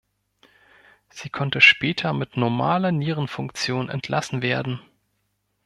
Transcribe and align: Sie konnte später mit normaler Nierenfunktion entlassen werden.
Sie 1.09 1.29
konnte 1.29 1.61
später 1.61 2.11
mit 2.13 2.35
normaler 2.35 2.91
Nierenfunktion 2.91 3.87
entlassen 3.89 4.41
werden. 4.41 4.81